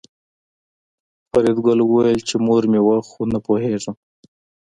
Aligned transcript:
فریدګل 1.29 1.79
وویل 1.83 2.19
چې 2.27 2.35
مور 2.45 2.63
مې 2.71 2.81
وه 2.87 2.97
خو 3.07 3.21
نه 3.33 3.39
پوهېږم 3.45 3.95